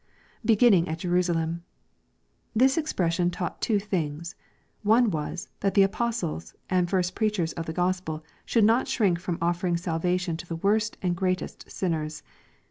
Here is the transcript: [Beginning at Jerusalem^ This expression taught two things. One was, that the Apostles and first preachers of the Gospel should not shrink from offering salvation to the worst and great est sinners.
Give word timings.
[Beginning 0.43 0.87
at 0.87 0.97
Jerusalem^ 0.97 1.59
This 2.55 2.75
expression 2.75 3.29
taught 3.29 3.61
two 3.61 3.77
things. 3.77 4.33
One 4.81 5.11
was, 5.11 5.47
that 5.59 5.75
the 5.75 5.83
Apostles 5.83 6.55
and 6.71 6.89
first 6.89 7.13
preachers 7.13 7.53
of 7.53 7.67
the 7.67 7.73
Gospel 7.77 8.23
should 8.43 8.65
not 8.65 8.87
shrink 8.87 9.19
from 9.19 9.37
offering 9.39 9.77
salvation 9.77 10.37
to 10.37 10.47
the 10.47 10.55
worst 10.55 10.97
and 11.03 11.15
great 11.15 11.43
est 11.43 11.69
sinners. 11.71 12.23